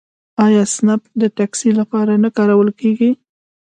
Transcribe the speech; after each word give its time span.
آیا 0.45 0.61
اسنپ 0.67 1.01
د 1.21 1.23
ټکسي 1.37 1.69
لپاره 1.79 2.13
نه 2.23 2.29
کارول 2.37 2.69
کیږي؟ 2.79 3.11